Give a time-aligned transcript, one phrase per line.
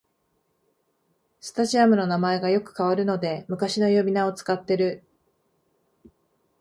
[1.39, 5.03] スタジアムの名前がよく変わるので昔の呼び名を使ってる